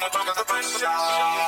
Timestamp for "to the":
0.26-0.44